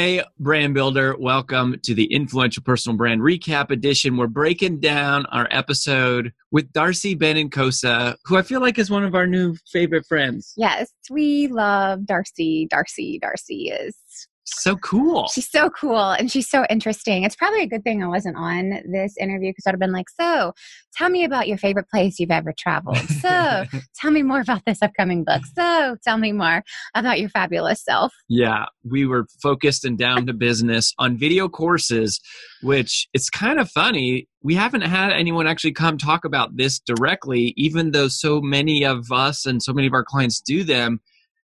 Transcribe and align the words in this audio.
Hey, 0.00 0.22
brand 0.38 0.74
builder, 0.74 1.16
welcome 1.18 1.74
to 1.82 1.92
the 1.92 2.04
Influential 2.04 2.62
Personal 2.62 2.96
Brand 2.96 3.20
Recap 3.20 3.72
Edition. 3.72 4.16
We're 4.16 4.28
breaking 4.28 4.78
down 4.78 5.26
our 5.26 5.48
episode 5.50 6.32
with 6.52 6.72
D'Arcy 6.72 7.16
Benincosa, 7.16 8.14
who 8.24 8.36
I 8.36 8.42
feel 8.42 8.60
like 8.60 8.78
is 8.78 8.92
one 8.92 9.02
of 9.02 9.16
our 9.16 9.26
new 9.26 9.56
favorite 9.72 10.06
friends. 10.06 10.54
Yes, 10.56 10.92
we 11.10 11.48
love 11.48 12.06
D'Arcy. 12.06 12.68
D'Arcy, 12.70 13.18
D'Arcy 13.18 13.70
is 13.70 13.96
so 14.50 14.76
cool. 14.76 15.28
She's 15.28 15.50
so 15.50 15.70
cool 15.70 16.10
and 16.10 16.30
she's 16.30 16.48
so 16.48 16.64
interesting. 16.70 17.24
It's 17.24 17.36
probably 17.36 17.62
a 17.62 17.66
good 17.66 17.84
thing 17.84 18.02
I 18.02 18.08
wasn't 18.08 18.36
on 18.36 18.82
this 18.90 19.14
interview 19.18 19.50
because 19.50 19.64
I'd 19.66 19.72
have 19.72 19.80
been 19.80 19.92
like, 19.92 20.08
So, 20.20 20.52
tell 20.96 21.10
me 21.10 21.24
about 21.24 21.48
your 21.48 21.58
favorite 21.58 21.88
place 21.88 22.18
you've 22.18 22.30
ever 22.30 22.52
traveled. 22.56 22.98
So, 23.20 23.64
tell 23.96 24.10
me 24.10 24.22
more 24.22 24.40
about 24.40 24.62
this 24.66 24.82
upcoming 24.82 25.24
book. 25.24 25.42
So, 25.54 25.96
tell 26.04 26.18
me 26.18 26.32
more 26.32 26.62
about 26.94 27.20
your 27.20 27.28
fabulous 27.28 27.82
self. 27.82 28.12
Yeah, 28.28 28.66
we 28.84 29.06
were 29.06 29.26
focused 29.42 29.84
and 29.84 29.98
down 29.98 30.26
to 30.26 30.32
business 30.32 30.94
on 30.98 31.18
video 31.18 31.48
courses, 31.48 32.20
which 32.62 33.08
it's 33.12 33.30
kind 33.30 33.58
of 33.58 33.70
funny. 33.70 34.28
We 34.42 34.54
haven't 34.54 34.82
had 34.82 35.12
anyone 35.12 35.46
actually 35.46 35.72
come 35.72 35.98
talk 35.98 36.24
about 36.24 36.56
this 36.56 36.78
directly, 36.78 37.54
even 37.56 37.90
though 37.90 38.08
so 38.08 38.40
many 38.40 38.84
of 38.84 39.10
us 39.12 39.46
and 39.46 39.62
so 39.62 39.72
many 39.72 39.86
of 39.86 39.92
our 39.94 40.04
clients 40.04 40.40
do 40.40 40.64
them 40.64 41.00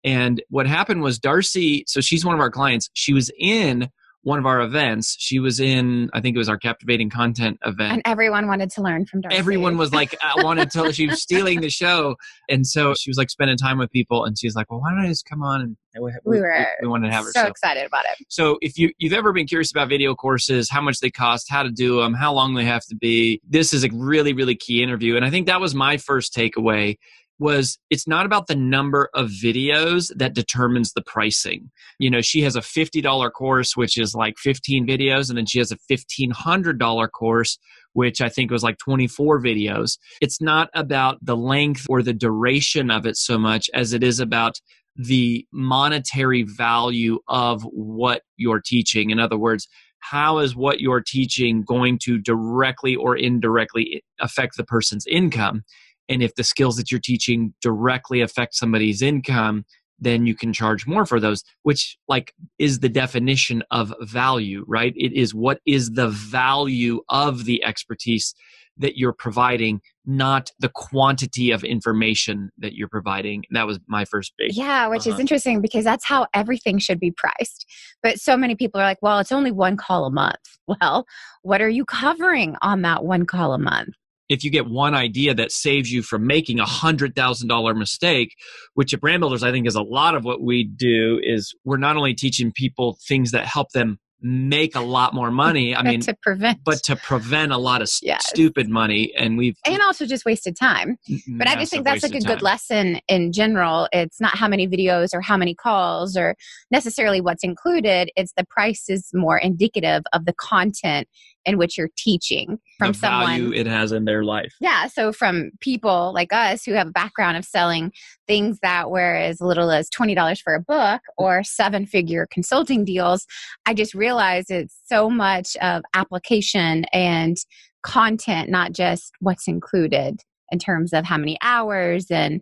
and 0.04 0.42
what 0.50 0.68
happened 0.68 1.02
was 1.02 1.20
D'Arcy, 1.20 1.86
so 1.88 2.02
she's 2.02 2.26
one 2.26 2.36
of 2.36 2.42
our 2.42 2.52
clients. 2.52 2.90
She 2.94 3.14
was 3.14 3.32
in 3.40 3.90
one 4.24 4.40
of 4.40 4.46
our 4.46 4.62
events. 4.62 5.18
She 5.20 5.40
was 5.40 5.60
in, 5.60 6.10
I 6.14 6.22
think 6.22 6.36
it 6.36 6.40
was 6.40 6.48
our 6.48 6.58
captivating 6.58 7.10
content 7.10 7.60
event. 7.66 7.92
And 7.92 8.02
everyone 8.06 8.48
wanted 8.48 8.72
to 8.72 8.82
learn 8.82 9.06
from 9.06 9.20
D'Arcy. 9.22 9.38
Everyone 9.38 9.78
was 9.78 9.94
like, 9.94 10.16
I 10.24 10.32
uh, 10.32 10.34
wanted 10.44 10.72
to, 10.72 10.94
she 10.94 11.08
was 11.08 11.22
stealing 11.22 11.60
the 11.60 11.70
show. 11.70 12.16
And 12.50 12.66
so 12.66 12.94
she 12.98 13.10
was 13.10 13.18
like 13.18 13.30
spending 13.30 13.58
time 13.58 13.78
with 13.78 13.92
people 13.92 14.24
and 14.24 14.40
she's 14.40 14.56
like, 14.56 14.72
well, 14.72 14.80
why 14.80 14.92
don't 14.92 15.02
I 15.02 15.08
just 15.10 15.26
come 15.26 15.44
on 15.44 15.62
and 15.62 15.78
we, 16.02 16.12
we 16.24 16.40
were 16.40 16.58
we, 16.58 16.66
we 16.84 16.88
wanted 16.88 17.08
to 17.08 17.14
have 17.14 17.26
her. 17.26 17.32
So, 17.32 17.42
so 17.42 17.48
excited 17.48 17.86
about 17.86 18.06
it. 18.06 18.26
So 18.30 18.58
if 18.62 18.78
you, 18.78 18.92
you've 18.98 19.14
ever 19.14 19.34
been 19.34 19.46
curious 19.46 19.72
about 19.72 19.90
video 19.90 20.16
courses, 20.16 20.70
how 20.70 20.82
much 20.82 21.00
they 21.00 21.12
cost, 21.12 21.48
how 21.50 21.64
to 21.64 21.70
do 21.70 22.02
them, 22.02 22.14
how 22.14 22.34
long 22.34 22.54
they 22.56 22.66
have 22.66 22.86
to 22.86 22.96
be, 22.96 23.42
this 23.48 23.74
is 23.74 23.84
a 23.84 23.90
really, 23.92 24.32
really 24.32 24.56
key 24.56 24.82
interview. 24.82 25.18
And 25.18 25.26
I 25.26 25.30
think 25.30 25.48
that 25.48 25.60
was 25.60 25.76
my 25.76 25.98
first 25.98 26.34
takeaway 26.34 26.98
was 27.44 27.78
it's 27.90 28.08
not 28.08 28.26
about 28.26 28.48
the 28.48 28.56
number 28.56 29.10
of 29.14 29.30
videos 29.30 30.10
that 30.16 30.34
determines 30.34 30.94
the 30.94 31.02
pricing. 31.02 31.70
You 32.00 32.10
know, 32.10 32.22
she 32.22 32.42
has 32.42 32.56
a 32.56 32.62
$50 32.62 33.32
course, 33.34 33.76
which 33.76 33.98
is 33.98 34.16
like 34.16 34.38
15 34.38 34.88
videos, 34.88 35.28
and 35.28 35.38
then 35.38 35.46
she 35.46 35.60
has 35.60 35.72
a 35.72 35.78
$1,500 35.92 37.12
course, 37.12 37.60
which 37.92 38.22
I 38.22 38.30
think 38.30 38.50
was 38.50 38.64
like 38.64 38.78
24 38.78 39.42
videos. 39.42 39.98
It's 40.22 40.42
not 40.42 40.70
about 40.74 41.18
the 41.22 41.36
length 41.36 41.86
or 41.90 42.02
the 42.02 42.14
duration 42.14 42.90
of 42.90 43.06
it 43.06 43.18
so 43.18 43.38
much 43.38 43.70
as 43.74 43.92
it 43.92 44.04
is 44.04 44.22
about 44.22 44.62
the 44.96 45.46
monetary 45.52 46.44
value 46.44 47.20
of 47.28 47.62
what 47.64 48.22
you're 48.38 48.62
teaching. 48.62 49.10
In 49.10 49.20
other 49.20 49.38
words, 49.38 49.68
how 50.00 50.40
is 50.40 50.56
what 50.56 50.80
you're 50.80 51.04
teaching 51.06 51.64
going 51.64 52.00
to 52.04 52.20
directly 52.20 52.96
or 52.96 53.18
indirectly 53.18 54.04
affect 54.20 54.56
the 54.56 54.64
person's 54.64 55.06
income? 55.08 55.64
And 56.10 56.22
if 56.22 56.36
the 56.36 56.44
skills 56.44 56.76
that 56.78 56.92
you're 56.92 57.00
teaching 57.00 57.54
directly 57.62 58.22
affect 58.22 58.56
somebody's 58.56 59.02
income, 59.02 59.66
then 60.00 60.26
you 60.26 60.36
can 60.36 60.52
charge 60.52 60.86
more 60.86 61.06
for 61.06 61.20
those, 61.20 61.44
which 61.64 61.98
like 62.08 62.34
is 62.60 62.80
the 62.80 62.90
definition 62.90 63.64
of 63.72 63.94
value, 64.02 64.66
right? 64.68 64.94
It 64.98 65.14
is 65.14 65.34
what 65.34 65.60
is 65.66 65.92
the 65.92 66.10
value 66.10 67.02
of 67.10 67.46
the 67.46 67.64
expertise 67.64 68.36
that 68.78 68.98
you're 68.98 69.14
providing, 69.14 69.82
not 70.06 70.50
the 70.60 70.70
quantity 70.70 71.52
of 71.52 71.64
information 71.64 72.50
that 72.58 72.74
you're 72.74 72.88
providing. 72.88 73.44
That 73.52 73.68
was 73.68 73.80
my 73.88 74.04
first 74.04 74.34
big. 74.38 74.56
Yeah, 74.56 74.88
which 74.88 75.02
uh-huh. 75.02 75.16
is 75.16 75.20
interesting 75.20 75.62
because 75.62 75.84
that's 75.84 76.06
how 76.06 76.26
everything 76.34 76.80
should 76.80 77.00
be 77.00 77.12
priced. 77.12 77.66
But 78.02 78.20
so 78.20 78.36
many 78.36 78.56
people 78.56 78.82
are 78.82 78.86
like, 78.86 79.02
well, 79.02 79.20
it's 79.20 79.32
only 79.32 79.52
one 79.52 79.78
call 79.78 80.06
a 80.06 80.12
month. 80.12 80.36
Well, 80.66 81.06
what 81.42 81.60
are 81.60 81.70
you 81.70 81.84
covering 81.84 82.56
on 82.62 82.84
that 82.84 83.04
one 83.04 83.26
call 83.26 83.54
a 83.54 83.60
month? 83.60 83.96
If 84.34 84.44
you 84.44 84.50
get 84.50 84.66
one 84.66 84.96
idea 84.96 85.34
that 85.36 85.52
saves 85.52 85.92
you 85.92 86.02
from 86.02 86.26
making 86.26 86.60
a 86.60 86.66
hundred 86.66 87.16
thousand 87.16 87.48
dollar 87.48 87.74
mistake, 87.76 88.36
which 88.74 88.94
at 88.94 89.00
Brand 89.02 89.22
Builders 89.22 89.44
I 89.44 89.52
think 89.52 89.68
is 89.68 89.76
a 89.76 89.82
lot 89.82 90.16
of 90.16 90.26
what 90.26 90.42
we 90.42 90.64
do, 90.64 91.20
is 91.22 91.54
we're 91.64 91.78
not 91.78 91.96
only 91.96 92.16
teaching 92.16 92.52
people 92.52 92.98
things 93.08 93.32
that 93.32 93.46
help 93.46 93.70
them 93.72 94.00
make 94.24 94.76
a 94.76 94.80
lot 94.80 95.14
more 95.14 95.30
money. 95.30 95.76
I 95.76 95.84
mean, 95.84 96.00
to 96.02 96.16
prevent, 96.22 96.64
but 96.64 96.82
to 96.84 96.96
prevent 96.96 97.52
a 97.52 97.58
lot 97.58 97.82
of 97.82 97.90
st- 97.90 98.08
yes. 98.08 98.30
stupid 98.30 98.70
money, 98.70 99.14
and 99.18 99.38
we've 99.38 99.58
and 99.66 99.82
also 99.82 100.06
just 100.06 100.26
wasted 100.26 100.56
time. 100.56 100.98
But 101.28 101.48
I 101.48 101.56
just 101.56 101.72
think 101.72 101.84
that's 101.84 102.04
like 102.04 102.16
a 102.16 102.22
good 102.22 102.42
lesson 102.42 103.00
in 103.08 103.32
general. 103.34 103.88
It's 103.92 104.22
not 104.22 104.38
how 104.38 104.48
many 104.48 104.68
videos 104.68 105.14
or 105.14 105.22
how 105.22 105.38
many 105.38 105.54
calls 105.54 106.16
or 106.16 106.36
necessarily 106.72 107.22
what's 107.22 107.44
included. 107.44 108.10
It's 108.16 108.34
the 108.38 108.46
price 108.46 108.90
is 108.90 109.10
more 109.14 109.38
indicative 109.38 110.04
of 110.14 110.26
the 110.26 110.34
content 110.34 111.08
in 111.46 111.58
which 111.58 111.78
you're 111.78 111.90
teaching 111.98 112.58
from 112.78 112.94
someone 112.94 113.28
value 113.28 113.54
it 113.54 113.68
has 113.68 113.92
in 113.92 114.06
their 114.06 114.24
life. 114.24 114.54
Yeah, 114.62 114.88
so 114.88 115.12
from 115.12 115.52
people 115.60 116.14
like 116.14 116.32
us 116.32 116.64
who 116.64 116.74
have 116.74 116.88
a 116.88 116.92
background 116.92 117.38
of 117.38 117.46
selling 117.46 117.92
things 118.28 118.60
that 118.62 118.90
were 118.90 119.16
as 119.16 119.42
little 119.42 119.72
as 119.72 119.90
$20 119.90 120.40
for 120.42 120.56
a 120.56 120.62
book 120.62 121.02
or 121.18 121.44
seven 121.44 121.86
figure 121.86 122.28
consulting 122.32 122.86
deals, 122.86 123.26
I 123.66 123.74
just 123.74 123.94
realized 123.94 124.13
it's 124.50 124.80
so 124.86 125.10
much 125.10 125.56
of 125.58 125.84
application 125.94 126.86
and 126.94 127.38
content, 127.84 128.50
not 128.50 128.72
just 128.72 129.12
what's 129.20 129.48
included 129.48 130.22
in 130.52 130.60
terms 130.60 130.94
of 130.94 131.06
how 131.06 131.18
many 131.18 131.38
hours 131.42 132.08
and 132.10 132.42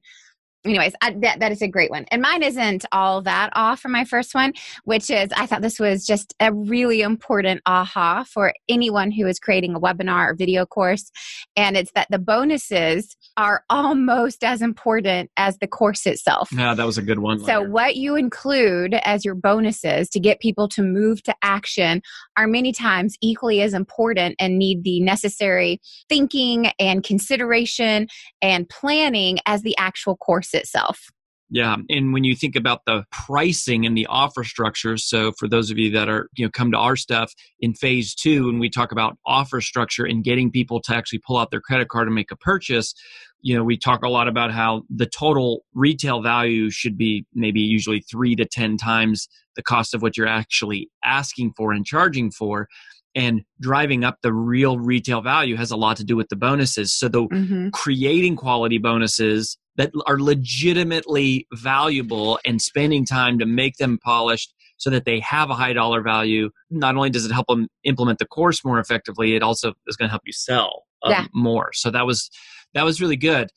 anyways, 0.66 0.94
I, 1.02 1.14
that, 1.22 1.40
that 1.40 1.52
is 1.52 1.62
a 1.62 1.68
great 1.68 1.90
one. 1.90 2.06
And 2.12 2.22
mine 2.22 2.44
isn't 2.44 2.86
all 2.92 3.22
that 3.24 3.50
off 3.54 3.80
from 3.80 3.92
my 3.92 4.06
first 4.06 4.36
one, 4.36 4.54
which 4.84 5.10
is 5.10 5.30
I 5.36 5.46
thought 5.46 5.62
this 5.62 5.80
was 5.80 6.06
just 6.06 6.36
a 6.40 6.54
really 6.54 7.02
important 7.02 7.62
aha 7.66 8.24
for 8.28 8.54
anyone 8.70 9.12
who 9.12 9.28
is 9.28 9.40
creating 9.40 9.76
a 9.76 9.80
webinar 9.80 10.30
or 10.30 10.36
video 10.36 10.66
course. 10.66 11.12
And 11.56 11.76
it's 11.76 11.92
that 11.96 12.08
the 12.10 12.20
bonuses 12.20 13.16
are 13.38 13.64
almost 13.70 14.44
as 14.44 14.62
important 14.62 15.32
as 15.38 15.58
the 15.58 15.68
course 15.68 16.06
itself. 16.06 16.50
Yeah, 16.52 16.74
that 16.74 16.86
was 16.86 16.98
a 16.98 17.02
good 17.02 17.20
one. 17.20 17.40
So, 17.40 17.62
what 17.62 17.96
you 17.96 18.16
include 18.16 18.94
as 19.04 19.26
your 19.26 19.36
bonuses 19.36 20.10
to 20.10 20.20
get 20.20 20.40
people 20.40 20.68
to 20.70 20.84
move 20.84 21.24
to 21.24 21.36
action 21.42 22.02
are 22.38 22.48
many 22.48 22.72
times 22.72 23.16
equally 23.22 23.62
as 23.62 23.74
important 23.74 24.36
and 24.40 24.58
need 24.58 24.84
the 24.84 25.00
necessary 25.00 25.80
thinking 26.10 26.68
and 26.80 27.04
consideration 27.04 28.08
and 28.42 28.70
planning 28.70 29.40
as 29.46 29.62
the 29.62 29.76
actual 29.78 30.18
course 30.18 30.51
itself. 30.54 31.12
Yeah, 31.54 31.76
and 31.90 32.14
when 32.14 32.24
you 32.24 32.34
think 32.34 32.56
about 32.56 32.86
the 32.86 33.04
pricing 33.12 33.86
and 33.86 33.98
the 33.98 34.06
offer 34.06 34.46
structure, 34.46 34.96
so 34.96 35.34
for 35.38 35.50
those 35.50 35.70
of 35.70 35.78
you 35.78 35.92
that 35.92 36.08
are 36.08 36.30
you 36.38 36.46
know 36.46 36.50
come 36.50 36.72
to 36.72 36.78
our 36.78 36.96
stuff 36.96 37.34
in 37.60 37.74
phase 37.74 38.16
two, 38.16 38.48
and 38.48 38.62
we 38.62 38.70
talk 38.70 38.94
about 38.94 39.18
offer 39.26 39.60
structure 39.60 40.06
and 40.06 40.24
getting 40.24 40.50
people 40.50 40.82
to 40.84 40.96
actually 40.96 41.20
pull 41.20 41.38
out 41.38 41.52
their 41.52 41.60
credit 41.60 41.90
card 41.90 42.08
and 42.08 42.16
make 42.16 42.32
a 42.32 42.38
purchase, 42.38 42.94
you 43.42 43.56
know 43.56 43.64
we 43.64 43.78
talk 43.78 44.04
a 44.04 44.10
lot 44.10 44.28
about 44.28 44.52
how 44.52 44.84
the 44.90 45.06
total 45.06 45.66
retail 45.74 46.22
value 46.22 46.70
should 46.70 46.98
be 46.98 47.26
maybe 47.34 47.60
usually 47.60 48.00
three 48.00 48.36
to 48.36 48.46
ten 48.46 48.78
times 48.78 49.28
the 49.56 49.64
cost 49.64 49.94
of 49.94 50.02
what 50.02 50.18
you're 50.18 50.28
actually 50.28 50.90
asking 51.04 51.54
for 51.58 51.72
and 51.72 51.86
charging 51.86 52.32
for 52.32 52.68
and 53.14 53.42
driving 53.60 54.04
up 54.04 54.18
the 54.22 54.32
real 54.32 54.80
retail 54.80 55.22
value 55.22 55.58
has 55.58 55.72
a 55.72 55.76
lot 55.76 55.98
to 55.98 56.04
do 56.04 56.16
with 56.16 56.30
the 56.30 56.36
bonuses 56.36 56.94
so 56.94 57.08
the 57.08 57.22
mm-hmm. 57.22 57.70
creating 57.70 58.36
quality 58.36 58.78
bonuses 58.78 59.58
that 59.82 59.92
are 60.06 60.20
legitimately 60.20 61.48
valuable 61.54 62.40
and 62.46 62.62
spending 62.62 63.04
time 63.04 63.40
to 63.40 63.46
make 63.48 63.78
them 63.78 63.98
polished 64.04 64.54
so 64.78 64.90
that 64.92 65.06
they 65.06 65.20
have 65.20 65.50
a 65.50 65.56
high 65.56 65.74
dollar 65.74 66.02
value. 66.02 66.50
Not 66.70 66.96
only 66.96 67.10
does 67.10 67.26
it 67.26 67.32
help 67.32 67.48
them 67.48 67.68
implement 67.84 68.20
the 68.20 68.28
course 68.28 68.64
more 68.64 68.80
effectively 68.80 69.36
it 69.36 69.42
also 69.42 69.74
is 69.88 69.96
going 69.96 70.08
to 70.08 70.12
help 70.12 70.24
you 70.26 70.34
sell 70.34 70.84
um, 71.04 71.12
yeah. 71.12 71.26
more. 71.34 71.72
So 71.74 71.90
that 71.92 72.06
was 72.06 72.30
that 72.74 72.86
was 72.86 73.02
really 73.02 73.18
good. 73.18 73.50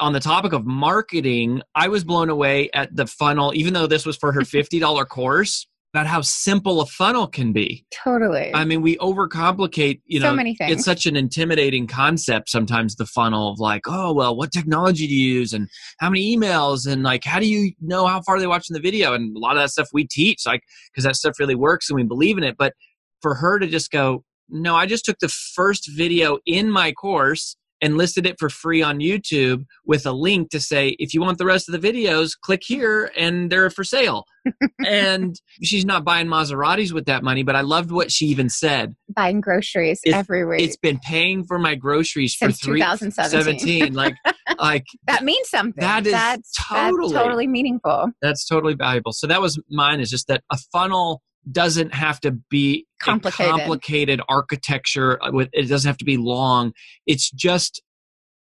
On 0.00 0.12
the 0.12 0.20
topic 0.20 0.52
of 0.54 0.64
marketing 0.64 1.62
i 1.74 1.88
was 1.88 2.02
blown 2.02 2.30
away 2.30 2.70
at 2.72 2.94
the 2.96 3.06
funnel 3.06 3.52
even 3.54 3.74
though 3.74 3.86
this 3.86 4.06
was 4.06 4.16
for 4.16 4.32
her 4.32 4.40
$50 4.56 5.08
course 5.08 5.66
about 5.92 6.06
how 6.06 6.22
simple 6.22 6.80
a 6.80 6.86
funnel 6.86 7.26
can 7.26 7.52
be. 7.52 7.84
Totally. 7.92 8.50
I 8.54 8.64
mean, 8.64 8.80
we 8.80 8.96
overcomplicate, 8.96 10.00
you 10.06 10.20
know, 10.20 10.30
so 10.30 10.34
many 10.34 10.54
things. 10.54 10.72
it's 10.72 10.84
such 10.84 11.04
an 11.04 11.16
intimidating 11.16 11.86
concept 11.86 12.48
sometimes 12.48 12.96
the 12.96 13.04
funnel 13.04 13.50
of 13.52 13.60
like, 13.60 13.82
oh, 13.86 14.14
well, 14.14 14.34
what 14.34 14.52
technology 14.52 15.06
do 15.06 15.14
you 15.14 15.34
use 15.34 15.52
and 15.52 15.68
how 15.98 16.08
many 16.08 16.34
emails 16.34 16.90
and 16.90 17.02
like 17.02 17.24
how 17.24 17.38
do 17.38 17.46
you 17.46 17.72
know 17.82 18.06
how 18.06 18.22
far 18.22 18.38
they're 18.40 18.48
watching 18.48 18.72
the 18.72 18.80
video 18.80 19.12
and 19.12 19.36
a 19.36 19.38
lot 19.38 19.54
of 19.54 19.62
that 19.62 19.68
stuff 19.68 19.88
we 19.92 20.06
teach 20.06 20.46
like 20.46 20.62
because 20.90 21.04
that 21.04 21.14
stuff 21.14 21.38
really 21.38 21.54
works 21.54 21.90
and 21.90 21.96
we 21.96 22.04
believe 22.04 22.38
in 22.38 22.44
it, 22.44 22.56
but 22.56 22.72
for 23.20 23.34
her 23.34 23.58
to 23.58 23.66
just 23.66 23.90
go, 23.90 24.24
no, 24.48 24.74
I 24.74 24.86
just 24.86 25.04
took 25.04 25.18
the 25.18 25.28
first 25.28 25.90
video 25.94 26.38
in 26.46 26.70
my 26.70 26.92
course 26.92 27.56
and 27.82 27.98
listed 27.98 28.24
it 28.24 28.36
for 28.38 28.48
free 28.48 28.80
on 28.80 29.00
YouTube 29.00 29.66
with 29.84 30.06
a 30.06 30.12
link 30.12 30.50
to 30.50 30.60
say, 30.60 30.96
if 31.00 31.12
you 31.12 31.20
want 31.20 31.36
the 31.36 31.44
rest 31.44 31.68
of 31.68 31.78
the 31.78 31.92
videos, 31.92 32.38
click 32.40 32.62
here 32.64 33.10
and 33.16 33.50
they're 33.50 33.68
for 33.70 33.82
sale. 33.82 34.24
and 34.86 35.40
she's 35.62 35.84
not 35.84 36.04
buying 36.04 36.28
Maseratis 36.28 36.92
with 36.92 37.06
that 37.06 37.22
money, 37.22 37.42
but 37.42 37.56
I 37.56 37.60
loved 37.60 37.90
what 37.90 38.10
she 38.10 38.26
even 38.26 38.48
said. 38.48 38.94
Buying 39.14 39.40
groceries 39.40 40.00
it's, 40.04 40.14
every 40.14 40.46
week. 40.46 40.62
It's 40.62 40.76
been 40.76 41.00
paying 41.00 41.44
for 41.44 41.58
my 41.58 41.74
groceries 41.74 42.36
Since 42.38 42.60
for 42.60 42.66
three, 42.66 42.80
2017. 42.80 43.94
like, 43.94 44.14
like 44.58 44.84
that 45.06 45.24
means 45.24 45.48
something. 45.48 45.80
That 45.80 46.06
is 46.06 46.12
that's, 46.12 46.52
totally, 46.54 47.12
that's 47.12 47.24
totally 47.24 47.46
meaningful. 47.48 48.10
That's 48.22 48.46
totally 48.46 48.74
valuable. 48.74 49.12
So 49.12 49.26
that 49.26 49.40
was 49.40 49.60
mine. 49.68 50.00
Is 50.00 50.10
just 50.10 50.28
that 50.28 50.42
a 50.50 50.58
funnel 50.72 51.22
doesn't 51.50 51.94
have 51.94 52.20
to 52.20 52.32
be 52.50 52.86
complicated, 53.00 53.52
complicated 53.52 54.20
architecture 54.28 55.22
uh, 55.22 55.30
with 55.32 55.48
it 55.52 55.68
doesn't 55.68 55.88
have 55.88 55.96
to 55.98 56.04
be 56.04 56.16
long. 56.16 56.72
It's 57.06 57.30
just 57.30 57.82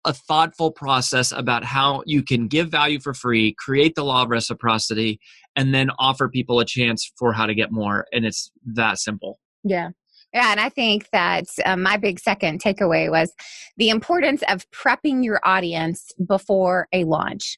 a 0.06 0.14
thoughtful 0.14 0.72
process 0.72 1.32
about 1.32 1.64
how 1.64 2.02
you 2.06 2.24
can 2.24 2.48
give 2.48 2.70
value 2.70 3.00
for 3.00 3.14
free 3.14 3.54
create 3.58 3.94
the 3.96 4.04
law 4.04 4.24
of 4.24 4.30
reciprocity 4.30 5.20
and 5.56 5.74
then 5.74 5.90
offer 6.00 6.30
people 6.30 6.60
a 6.60 6.66
chance 6.66 7.12
for 7.18 7.34
how 7.34 7.46
to 7.46 7.54
get 7.54 7.72
more 7.72 8.06
and 8.12 8.26
it's 8.26 8.52
that 8.66 9.00
simple. 9.00 9.40
Yeah. 9.64 9.90
Yeah, 10.34 10.52
and 10.52 10.60
I 10.60 10.70
think 10.70 11.08
that 11.14 11.46
um, 11.66 11.84
my 11.84 11.96
big 11.96 12.20
second 12.20 12.62
takeaway 12.62 13.10
was 13.10 13.32
the 13.78 13.90
importance 13.90 14.44
of 14.50 14.70
prepping 14.72 15.24
your 15.24 15.40
audience 15.44 16.12
before 16.28 16.88
a 16.92 17.06
launch. 17.06 17.58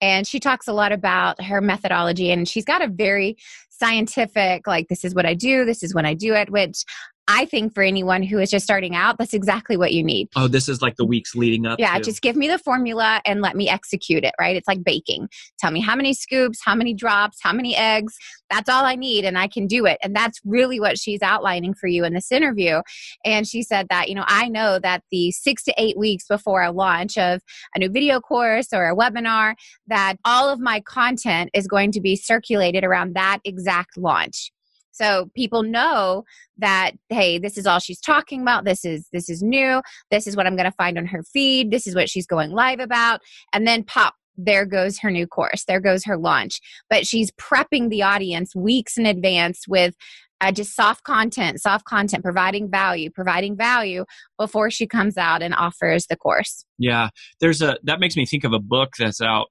And 0.00 0.26
she 0.26 0.38
talks 0.38 0.68
a 0.68 0.72
lot 0.72 0.92
about 0.92 1.42
her 1.42 1.60
methodology, 1.60 2.30
and 2.30 2.48
she's 2.48 2.64
got 2.64 2.82
a 2.82 2.88
very 2.88 3.36
scientific, 3.70 4.66
like, 4.66 4.88
this 4.88 5.04
is 5.04 5.14
what 5.14 5.26
I 5.26 5.34
do, 5.34 5.64
this 5.64 5.82
is 5.82 5.94
when 5.94 6.06
I 6.06 6.14
do 6.14 6.34
it, 6.34 6.50
which 6.50 6.84
I 7.30 7.44
think 7.44 7.74
for 7.74 7.82
anyone 7.82 8.22
who 8.22 8.38
is 8.38 8.50
just 8.50 8.64
starting 8.64 8.96
out, 8.96 9.18
that's 9.18 9.34
exactly 9.34 9.76
what 9.76 9.92
you 9.92 10.02
need. 10.02 10.30
Oh, 10.34 10.48
this 10.48 10.66
is 10.66 10.80
like 10.80 10.96
the 10.96 11.04
weeks 11.04 11.34
leading 11.34 11.66
up. 11.66 11.78
Yeah, 11.78 11.98
to. 11.98 12.02
just 12.02 12.22
give 12.22 12.36
me 12.36 12.48
the 12.48 12.58
formula 12.58 13.20
and 13.26 13.42
let 13.42 13.54
me 13.54 13.68
execute 13.68 14.24
it, 14.24 14.34
right? 14.40 14.56
It's 14.56 14.66
like 14.66 14.82
baking. 14.82 15.28
Tell 15.58 15.70
me 15.70 15.82
how 15.82 15.94
many 15.94 16.14
scoops, 16.14 16.60
how 16.64 16.74
many 16.74 16.94
drops, 16.94 17.38
how 17.42 17.52
many 17.52 17.76
eggs. 17.76 18.16
That's 18.50 18.70
all 18.70 18.86
I 18.86 18.94
need 18.94 19.26
and 19.26 19.38
I 19.38 19.46
can 19.46 19.66
do 19.66 19.84
it. 19.84 19.98
And 20.02 20.16
that's 20.16 20.40
really 20.46 20.80
what 20.80 20.98
she's 20.98 21.20
outlining 21.20 21.74
for 21.74 21.86
you 21.86 22.02
in 22.02 22.14
this 22.14 22.32
interview. 22.32 22.80
And 23.26 23.46
she 23.46 23.62
said 23.62 23.88
that, 23.90 24.08
you 24.08 24.14
know, 24.14 24.24
I 24.26 24.48
know 24.48 24.78
that 24.78 25.02
the 25.10 25.30
six 25.32 25.64
to 25.64 25.74
eight 25.76 25.98
weeks 25.98 26.24
before 26.26 26.62
a 26.62 26.72
launch 26.72 27.18
of 27.18 27.42
a 27.74 27.78
new 27.78 27.90
video 27.90 28.20
course 28.20 28.68
or 28.72 28.88
a 28.88 28.96
webinar, 28.96 29.54
that 29.86 30.16
all 30.24 30.48
of 30.48 30.60
my 30.60 30.80
content 30.80 31.50
is 31.52 31.66
going 31.66 31.92
to 31.92 32.00
be 32.00 32.16
circulated 32.16 32.84
around 32.84 33.14
that 33.16 33.40
exact 33.44 33.98
launch 33.98 34.50
so 35.00 35.30
people 35.34 35.62
know 35.62 36.24
that 36.58 36.92
hey 37.08 37.38
this 37.38 37.56
is 37.56 37.66
all 37.66 37.78
she's 37.78 38.00
talking 38.00 38.42
about. 38.42 38.64
This 38.64 38.84
is 38.84 39.08
this 39.12 39.28
is 39.28 39.42
new. 39.42 39.80
This 40.10 40.26
is 40.26 40.36
what 40.36 40.46
i'm 40.46 40.56
going 40.56 40.70
to 40.70 40.76
find 40.76 40.98
on 40.98 41.06
her 41.06 41.22
feed. 41.22 41.70
This 41.70 41.86
is 41.86 41.94
what 41.94 42.08
she's 42.08 42.26
going 42.26 42.50
live 42.50 42.80
about. 42.80 43.20
And 43.52 43.66
then 43.66 43.84
pop 43.84 44.14
there 44.36 44.64
goes 44.64 44.98
her 45.00 45.10
new 45.10 45.26
course. 45.26 45.64
There 45.64 45.80
goes 45.80 46.04
her 46.04 46.16
launch. 46.16 46.60
But 46.88 47.06
she's 47.06 47.30
prepping 47.32 47.90
the 47.90 48.02
audience 48.02 48.54
weeks 48.54 48.96
in 48.96 49.04
advance 49.04 49.64
with 49.66 49.94
uh, 50.40 50.52
just 50.52 50.76
soft 50.76 51.02
content 51.02 51.60
soft 51.60 51.84
content 51.84 52.22
providing 52.22 52.70
value 52.70 53.10
providing 53.10 53.56
value 53.56 54.04
before 54.38 54.70
she 54.70 54.86
comes 54.86 55.16
out 55.16 55.42
and 55.42 55.54
offers 55.54 56.06
the 56.06 56.16
course. 56.16 56.64
Yeah. 56.78 57.08
There's 57.40 57.60
a 57.60 57.76
that 57.82 57.98
makes 57.98 58.16
me 58.16 58.24
think 58.24 58.44
of 58.44 58.52
a 58.52 58.60
book 58.60 58.90
that's 58.98 59.20
out 59.20 59.50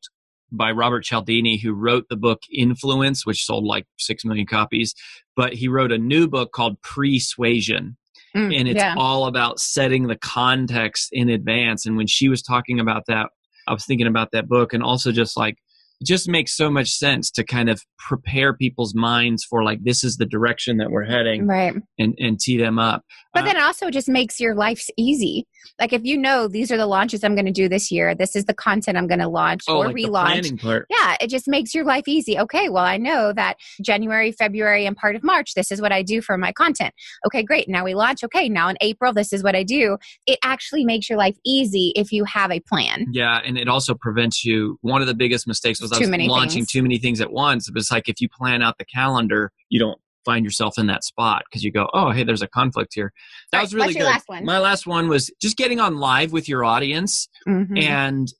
by 0.51 0.71
Robert 0.71 1.03
Cialdini, 1.03 1.57
who 1.57 1.73
wrote 1.73 2.05
the 2.09 2.15
book 2.15 2.41
Influence, 2.51 3.25
which 3.25 3.45
sold 3.45 3.65
like 3.65 3.85
6 3.97 4.25
million 4.25 4.45
copies. 4.45 4.93
But 5.35 5.53
he 5.53 5.67
wrote 5.67 5.91
a 5.91 5.97
new 5.97 6.27
book 6.27 6.51
called 6.51 6.81
Persuasion. 6.81 7.97
Mm, 8.35 8.59
and 8.59 8.67
it's 8.67 8.77
yeah. 8.77 8.95
all 8.97 9.25
about 9.25 9.59
setting 9.59 10.07
the 10.07 10.17
context 10.17 11.09
in 11.11 11.29
advance. 11.29 11.85
And 11.85 11.97
when 11.97 12.07
she 12.07 12.29
was 12.29 12.41
talking 12.41 12.79
about 12.79 13.05
that, 13.07 13.29
I 13.67 13.73
was 13.73 13.85
thinking 13.85 14.07
about 14.07 14.31
that 14.31 14.47
book 14.47 14.73
and 14.73 14.83
also 14.83 15.11
just 15.11 15.37
like 15.37 15.57
it 15.99 16.05
just 16.05 16.29
makes 16.29 16.55
so 16.55 16.69
much 16.69 16.91
sense 16.91 17.31
to 17.31 17.43
kind 17.43 17.69
of 17.69 17.81
prepare 17.97 18.53
people's 18.53 18.93
minds 18.93 19.43
for 19.43 19.63
like 19.63 19.83
this 19.83 20.03
is 20.03 20.17
the 20.17 20.25
direction 20.25 20.77
that 20.77 20.91
we're 20.91 21.03
heading 21.03 21.47
right. 21.47 21.73
and 21.97 22.15
and 22.19 22.39
tee 22.39 22.57
them 22.57 22.79
up. 22.79 23.03
But 23.33 23.43
uh, 23.43 23.45
then 23.47 23.57
it 23.57 23.63
also 23.63 23.89
just 23.89 24.07
makes 24.07 24.39
your 24.39 24.55
life 24.55 24.85
easy. 24.97 25.45
Like 25.79 25.93
if 25.93 26.03
you 26.05 26.17
know 26.17 26.47
these 26.47 26.71
are 26.71 26.77
the 26.77 26.85
launches 26.85 27.23
i'm 27.23 27.35
going 27.35 27.45
to 27.45 27.51
do 27.51 27.67
this 27.67 27.91
year 27.91 28.15
this 28.15 28.35
is 28.35 28.45
the 28.45 28.53
content 28.53 28.97
i'm 28.97 29.07
going 29.07 29.19
to 29.19 29.27
launch 29.27 29.63
oh, 29.67 29.79
or 29.79 29.87
like 29.87 29.95
relaunch. 29.95 30.83
yeah 30.89 31.15
it 31.19 31.29
just 31.29 31.47
makes 31.47 31.73
your 31.73 31.83
life 31.83 32.07
easy. 32.07 32.37
Okay 32.39 32.69
well 32.69 32.83
i 32.83 32.97
know 32.97 33.33
that 33.33 33.57
january 33.81 34.31
february 34.31 34.85
and 34.85 34.95
part 34.95 35.15
of 35.15 35.23
march 35.23 35.53
this 35.55 35.71
is 35.71 35.81
what 35.81 35.91
i 35.91 36.01
do 36.01 36.21
for 36.21 36.37
my 36.37 36.51
content. 36.51 36.93
Okay 37.25 37.43
great 37.43 37.67
now 37.67 37.83
we 37.83 37.95
launch. 37.95 38.23
Okay 38.23 38.47
now 38.47 38.69
in 38.69 38.77
april 38.81 39.11
this 39.13 39.33
is 39.33 39.43
what 39.43 39.55
i 39.55 39.63
do. 39.63 39.97
It 40.25 40.39
actually 40.43 40.85
makes 40.85 41.09
your 41.09 41.17
life 41.17 41.35
easy 41.45 41.91
if 41.95 42.11
you 42.11 42.23
have 42.25 42.51
a 42.51 42.59
plan. 42.61 43.07
Yeah 43.11 43.41
and 43.43 43.57
it 43.57 43.67
also 43.67 43.95
prevents 43.95 44.45
you 44.45 44.77
one 44.81 45.01
of 45.01 45.07
the 45.07 45.15
biggest 45.15 45.47
mistakes 45.47 45.81
was 45.89 45.99
too 45.99 46.07
many 46.07 46.27
launching 46.27 46.59
things. 46.59 46.71
too 46.71 46.81
many 46.81 46.97
things 46.97 47.21
at 47.21 47.31
once. 47.31 47.69
But 47.69 47.79
it's 47.79 47.91
like 47.91 48.09
if 48.09 48.21
you 48.21 48.29
plan 48.29 48.61
out 48.61 48.77
the 48.77 48.85
calendar, 48.85 49.51
you 49.69 49.79
don't 49.79 49.99
find 50.25 50.43
yourself 50.43 50.77
in 50.77 50.87
that 50.87 51.03
spot 51.03 51.43
because 51.49 51.63
you 51.63 51.71
go, 51.71 51.87
oh, 51.93 52.11
hey, 52.11 52.23
there's 52.23 52.41
a 52.41 52.47
conflict 52.47 52.93
here. 52.93 53.13
That 53.51 53.59
right, 53.59 53.63
was 53.63 53.73
really 53.73 53.93
good. 53.93 54.03
Last 54.03 54.27
one? 54.27 54.43
My 54.43 54.59
last 54.59 54.85
one 54.85 55.07
was 55.07 55.31
just 55.41 55.55
getting 55.55 55.79
on 55.79 55.97
live 55.97 56.33
with 56.33 56.49
your 56.49 56.65
audience. 56.65 57.29
Mm-hmm. 57.47 57.77
And 57.77 58.33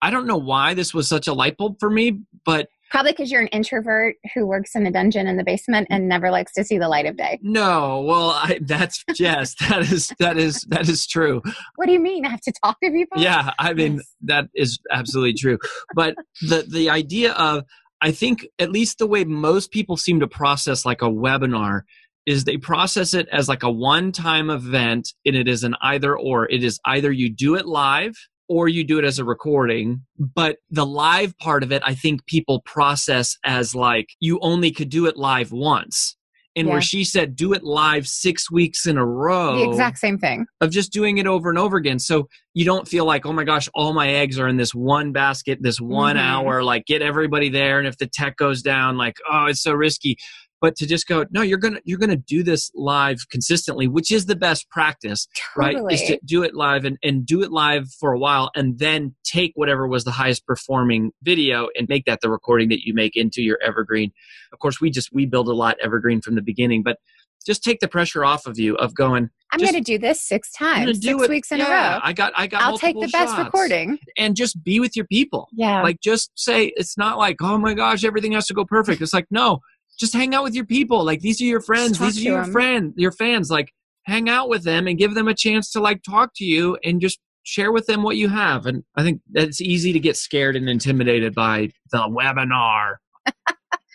I 0.00 0.10
don't 0.10 0.26
know 0.26 0.38
why 0.38 0.74
this 0.74 0.94
was 0.94 1.08
such 1.08 1.28
a 1.28 1.34
light 1.34 1.56
bulb 1.56 1.76
for 1.78 1.90
me, 1.90 2.20
but 2.44 2.68
Probably 2.94 3.10
because 3.10 3.32
you're 3.32 3.40
an 3.40 3.48
introvert 3.48 4.14
who 4.34 4.46
works 4.46 4.76
in 4.76 4.86
a 4.86 4.90
dungeon 4.92 5.26
in 5.26 5.36
the 5.36 5.42
basement 5.42 5.88
and 5.90 6.08
never 6.08 6.30
likes 6.30 6.52
to 6.52 6.62
see 6.62 6.78
the 6.78 6.86
light 6.86 7.06
of 7.06 7.16
day. 7.16 7.40
No, 7.42 8.02
well, 8.02 8.30
I, 8.30 8.60
that's 8.62 9.02
yes, 9.18 9.56
that 9.68 9.80
is 9.80 10.12
that 10.20 10.38
is 10.38 10.60
that 10.68 10.88
is 10.88 11.04
true. 11.04 11.42
What 11.74 11.86
do 11.86 11.92
you 11.92 11.98
mean? 11.98 12.24
I 12.24 12.28
have 12.28 12.40
to 12.42 12.52
talk 12.62 12.78
to 12.84 12.92
people? 12.92 13.20
Yeah, 13.20 13.50
I 13.58 13.74
mean 13.74 13.96
yes. 13.96 14.14
that 14.22 14.48
is 14.54 14.78
absolutely 14.92 15.34
true. 15.34 15.58
But 15.96 16.14
the 16.42 16.68
the 16.70 16.88
idea 16.88 17.32
of 17.32 17.64
I 18.00 18.12
think 18.12 18.46
at 18.60 18.70
least 18.70 18.98
the 18.98 19.08
way 19.08 19.24
most 19.24 19.72
people 19.72 19.96
seem 19.96 20.20
to 20.20 20.28
process 20.28 20.86
like 20.86 21.02
a 21.02 21.06
webinar 21.06 21.80
is 22.26 22.44
they 22.44 22.58
process 22.58 23.12
it 23.12 23.28
as 23.32 23.48
like 23.48 23.64
a 23.64 23.70
one 23.72 24.12
time 24.12 24.50
event 24.50 25.14
and 25.26 25.34
it 25.34 25.48
is 25.48 25.64
an 25.64 25.74
either 25.82 26.16
or. 26.16 26.48
It 26.48 26.62
is 26.62 26.78
either 26.84 27.10
you 27.10 27.28
do 27.28 27.56
it 27.56 27.66
live 27.66 28.14
or 28.48 28.68
you 28.68 28.84
do 28.84 28.98
it 28.98 29.04
as 29.04 29.18
a 29.18 29.24
recording. 29.24 30.02
But 30.18 30.58
the 30.70 30.86
live 30.86 31.36
part 31.38 31.62
of 31.62 31.72
it, 31.72 31.82
I 31.84 31.94
think 31.94 32.26
people 32.26 32.60
process 32.60 33.36
as 33.44 33.74
like 33.74 34.08
you 34.20 34.38
only 34.40 34.70
could 34.70 34.88
do 34.88 35.06
it 35.06 35.16
live 35.16 35.52
once. 35.52 36.16
And 36.56 36.68
yeah. 36.68 36.74
where 36.74 36.82
she 36.82 37.02
said, 37.02 37.34
do 37.34 37.52
it 37.52 37.64
live 37.64 38.06
six 38.06 38.48
weeks 38.48 38.86
in 38.86 38.96
a 38.96 39.04
row. 39.04 39.56
The 39.56 39.68
exact 39.68 39.98
same 39.98 40.18
thing. 40.18 40.46
Of 40.60 40.70
just 40.70 40.92
doing 40.92 41.18
it 41.18 41.26
over 41.26 41.50
and 41.50 41.58
over 41.58 41.76
again. 41.76 41.98
So 41.98 42.28
you 42.52 42.64
don't 42.64 42.86
feel 42.86 43.04
like, 43.04 43.26
oh 43.26 43.32
my 43.32 43.42
gosh, 43.42 43.68
all 43.74 43.92
my 43.92 44.08
eggs 44.08 44.38
are 44.38 44.46
in 44.46 44.56
this 44.56 44.72
one 44.72 45.10
basket, 45.10 45.58
this 45.60 45.80
one 45.80 46.14
mm-hmm. 46.14 46.24
hour, 46.24 46.62
like 46.62 46.86
get 46.86 47.02
everybody 47.02 47.48
there. 47.48 47.80
And 47.80 47.88
if 47.88 47.98
the 47.98 48.06
tech 48.06 48.36
goes 48.36 48.62
down, 48.62 48.96
like, 48.96 49.16
oh, 49.28 49.46
it's 49.46 49.62
so 49.62 49.72
risky 49.72 50.16
but 50.64 50.76
to 50.76 50.86
just 50.86 51.06
go 51.06 51.26
no 51.30 51.42
you're 51.42 51.58
gonna 51.58 51.78
you're 51.84 51.98
gonna 51.98 52.16
do 52.16 52.42
this 52.42 52.70
live 52.74 53.18
consistently 53.30 53.86
which 53.86 54.10
is 54.10 54.24
the 54.24 54.34
best 54.34 54.66
practice 54.70 55.28
totally. 55.54 55.84
right 55.84 55.92
is 55.92 56.00
to 56.00 56.18
do 56.24 56.42
it 56.42 56.54
live 56.54 56.86
and, 56.86 56.96
and 57.02 57.26
do 57.26 57.42
it 57.42 57.52
live 57.52 57.86
for 58.00 58.14
a 58.14 58.18
while 58.18 58.50
and 58.54 58.78
then 58.78 59.14
take 59.24 59.52
whatever 59.56 59.86
was 59.86 60.04
the 60.04 60.10
highest 60.10 60.46
performing 60.46 61.12
video 61.22 61.68
and 61.74 61.86
make 61.90 62.06
that 62.06 62.22
the 62.22 62.30
recording 62.30 62.70
that 62.70 62.80
you 62.86 62.94
make 62.94 63.14
into 63.14 63.42
your 63.42 63.58
evergreen. 63.62 64.10
Of 64.54 64.58
course 64.58 64.80
we 64.80 64.88
just 64.88 65.10
we 65.12 65.26
build 65.26 65.48
a 65.48 65.52
lot 65.52 65.76
evergreen 65.82 66.22
from 66.22 66.34
the 66.34 66.40
beginning 66.40 66.82
but 66.82 66.96
just 67.44 67.62
take 67.62 67.80
the 67.80 67.88
pressure 67.88 68.24
off 68.24 68.46
of 68.46 68.58
you 68.58 68.74
of 68.76 68.94
going 68.94 69.28
i'm 69.52 69.60
going 69.60 69.74
to 69.74 69.82
do 69.82 69.98
this 69.98 70.18
six 70.18 70.50
times 70.52 71.02
six 71.02 71.22
it. 71.22 71.28
weeks 71.28 71.52
in 71.52 71.58
yeah, 71.58 71.66
a 71.66 71.94
row. 71.96 72.00
I 72.02 72.12
got 72.14 72.32
i 72.36 72.46
got 72.46 72.62
i'll 72.62 72.78
take 72.78 72.98
the 72.98 73.08
best 73.08 73.36
recording. 73.36 73.98
And 74.16 74.34
just 74.34 74.64
be 74.64 74.80
with 74.80 74.96
your 74.96 75.04
people. 75.06 75.48
Yeah. 75.52 75.82
Like 75.82 76.00
just 76.00 76.30
say 76.36 76.72
it's 76.76 76.96
not 76.96 77.18
like 77.18 77.36
oh 77.42 77.58
my 77.58 77.74
gosh 77.74 78.02
everything 78.02 78.32
has 78.32 78.46
to 78.46 78.54
go 78.54 78.64
perfect. 78.64 79.02
It's 79.02 79.12
like 79.12 79.26
no 79.30 79.60
just 79.98 80.12
hang 80.12 80.34
out 80.34 80.42
with 80.42 80.54
your 80.54 80.66
people. 80.66 81.04
Like 81.04 81.20
these 81.20 81.40
are 81.40 81.44
your 81.44 81.60
friends. 81.60 81.98
These 81.98 82.18
are 82.18 82.22
your 82.22 82.42
them. 82.42 82.52
friend, 82.52 82.94
your 82.96 83.12
fans. 83.12 83.50
Like 83.50 83.72
hang 84.04 84.28
out 84.28 84.48
with 84.48 84.64
them 84.64 84.86
and 84.86 84.98
give 84.98 85.14
them 85.14 85.28
a 85.28 85.34
chance 85.34 85.70
to 85.72 85.80
like 85.80 86.02
talk 86.02 86.32
to 86.36 86.44
you 86.44 86.76
and 86.84 87.00
just 87.00 87.18
share 87.42 87.72
with 87.72 87.86
them 87.86 88.02
what 88.02 88.16
you 88.16 88.28
have. 88.28 88.66
And 88.66 88.82
I 88.96 89.02
think 89.02 89.20
it's 89.34 89.60
easy 89.60 89.92
to 89.92 90.00
get 90.00 90.16
scared 90.16 90.56
and 90.56 90.68
intimidated 90.68 91.34
by 91.34 91.70
the 91.90 91.98
webinar. 91.98 92.96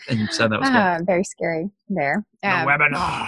And 0.10 0.30
so 0.32 0.48
that 0.48 0.60
was 0.60 0.70
uh, 0.70 1.00
very 1.06 1.24
scary 1.24 1.70
there. 1.88 2.26
The 2.42 2.50
um, 2.50 2.68
webinar. 2.68 3.28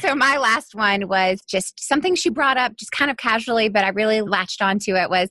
so 0.00 0.14
my 0.14 0.38
last 0.38 0.74
one 0.74 1.08
was 1.08 1.40
just 1.48 1.80
something 1.80 2.14
she 2.14 2.30
brought 2.30 2.56
up 2.56 2.76
just 2.76 2.92
kind 2.92 3.10
of 3.10 3.16
casually, 3.16 3.68
but 3.68 3.84
I 3.84 3.88
really 3.88 4.20
latched 4.20 4.62
onto 4.62 4.94
it 4.94 5.10
was 5.10 5.28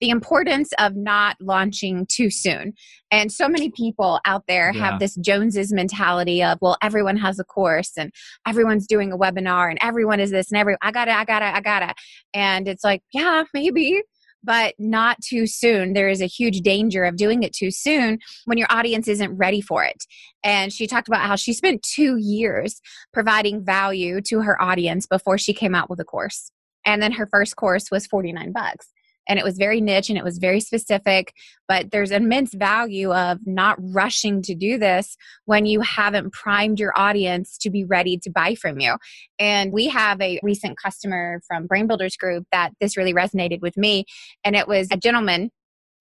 the 0.00 0.10
importance 0.10 0.72
of 0.80 0.96
not 0.96 1.36
launching 1.40 2.06
too 2.10 2.28
soon. 2.28 2.74
And 3.12 3.30
so 3.30 3.48
many 3.48 3.70
people 3.70 4.18
out 4.26 4.42
there 4.48 4.72
yeah. 4.74 4.90
have 4.90 5.00
this 5.00 5.14
Joneses 5.14 5.72
mentality 5.72 6.42
of, 6.42 6.58
well, 6.60 6.76
everyone 6.82 7.16
has 7.18 7.38
a 7.38 7.44
course 7.44 7.92
and 7.96 8.10
everyone's 8.46 8.88
doing 8.88 9.12
a 9.12 9.16
webinar 9.16 9.70
and 9.70 9.78
everyone 9.80 10.18
is 10.18 10.32
this 10.32 10.50
and 10.50 10.58
every 10.58 10.76
I 10.82 10.90
gotta, 10.90 11.12
I 11.12 11.24
gotta, 11.24 11.54
I 11.54 11.60
gotta. 11.60 11.94
And 12.34 12.66
it's 12.66 12.82
like, 12.82 13.02
yeah, 13.12 13.44
maybe 13.54 14.02
but 14.44 14.74
not 14.78 15.20
too 15.20 15.46
soon. 15.46 15.92
There 15.92 16.08
is 16.08 16.20
a 16.20 16.26
huge 16.26 16.60
danger 16.60 17.04
of 17.04 17.16
doing 17.16 17.42
it 17.42 17.52
too 17.52 17.70
soon 17.70 18.18
when 18.44 18.58
your 18.58 18.68
audience 18.70 19.08
isn't 19.08 19.36
ready 19.36 19.60
for 19.60 19.84
it. 19.84 20.04
And 20.44 20.72
she 20.72 20.86
talked 20.86 21.08
about 21.08 21.26
how 21.26 21.36
she 21.36 21.52
spent 21.52 21.82
two 21.82 22.16
years 22.16 22.80
providing 23.12 23.64
value 23.64 24.20
to 24.22 24.40
her 24.40 24.60
audience 24.60 25.06
before 25.06 25.38
she 25.38 25.54
came 25.54 25.74
out 25.74 25.88
with 25.88 26.00
a 26.00 26.04
course. 26.04 26.50
And 26.84 27.02
then 27.02 27.12
her 27.12 27.28
first 27.30 27.56
course 27.56 27.90
was 27.90 28.06
49 28.06 28.52
bucks 28.52 28.88
and 29.28 29.38
it 29.38 29.44
was 29.44 29.56
very 29.56 29.80
niche 29.80 30.08
and 30.08 30.18
it 30.18 30.24
was 30.24 30.38
very 30.38 30.60
specific 30.60 31.32
but 31.72 31.90
there's 31.90 32.10
immense 32.10 32.52
value 32.52 33.14
of 33.14 33.38
not 33.46 33.78
rushing 33.80 34.42
to 34.42 34.54
do 34.54 34.76
this 34.76 35.16
when 35.46 35.64
you 35.64 35.80
haven't 35.80 36.30
primed 36.30 36.78
your 36.78 36.92
audience 36.94 37.56
to 37.56 37.70
be 37.70 37.82
ready 37.82 38.18
to 38.18 38.30
buy 38.30 38.54
from 38.54 38.78
you. 38.78 38.96
And 39.38 39.72
we 39.72 39.88
have 39.88 40.20
a 40.20 40.38
recent 40.42 40.76
customer 40.76 41.40
from 41.46 41.66
brand 41.66 41.88
builders 41.88 42.14
group 42.14 42.44
that 42.52 42.72
this 42.78 42.96
really 42.96 43.14
resonated 43.14 43.62
with 43.62 43.78
me 43.78 44.04
and 44.44 44.54
it 44.54 44.68
was 44.68 44.88
a 44.90 44.98
gentleman 44.98 45.50